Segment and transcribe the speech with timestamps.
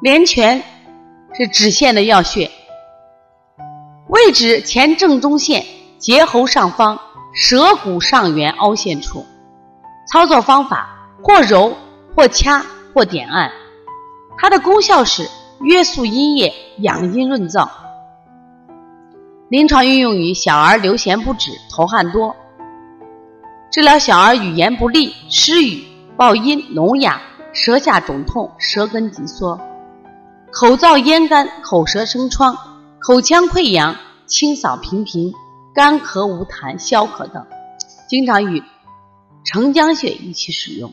[0.00, 0.62] 连泉
[1.32, 2.48] 是指线的要穴，
[4.06, 5.66] 位置前正中线，
[5.98, 7.00] 结喉上方，
[7.34, 9.26] 舌骨上缘凹陷处。
[10.06, 10.88] 操作方法：
[11.20, 11.76] 或揉，
[12.14, 12.64] 或掐，
[12.94, 13.50] 或点按。
[14.38, 15.28] 它的功效是
[15.62, 17.68] 约束阴液，养阴润燥。
[19.48, 22.36] 临床运用于小儿流涎不止、头汗多，
[23.72, 25.82] 治疗小儿语言不利、失语、
[26.16, 27.20] 爆音、聋哑、
[27.52, 29.60] 舌下肿痛、舌根紧缩、
[30.50, 32.56] 口燥咽干、口舌生疮、
[33.00, 33.94] 口腔溃疡、
[34.26, 35.32] 清扫频频、
[35.74, 37.46] 干咳无痰、消渴等，
[38.08, 38.62] 经常与
[39.44, 40.92] 承浆穴一起使用。